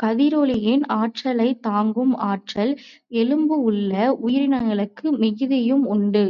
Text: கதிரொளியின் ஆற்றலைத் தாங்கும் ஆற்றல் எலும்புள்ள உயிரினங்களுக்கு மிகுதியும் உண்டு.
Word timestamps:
கதிரொளியின் 0.00 0.84
ஆற்றலைத் 0.94 1.60
தாங்கும் 1.62 2.14
ஆற்றல் 2.28 2.72
எலும்புள்ள 3.14 3.92
உயிரினங்களுக்கு 4.22 5.06
மிகுதியும் 5.18 5.86
உண்டு. 5.88 6.24